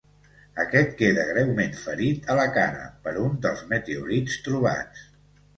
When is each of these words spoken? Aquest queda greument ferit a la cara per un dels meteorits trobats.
Aquest 0.61 0.95
queda 1.01 1.25
greument 1.31 1.77
ferit 1.83 2.27
a 2.33 2.37
la 2.41 2.47
cara 2.57 2.89
per 3.05 3.15
un 3.27 3.39
dels 3.47 3.65
meteorits 3.75 4.43
trobats. 4.49 5.07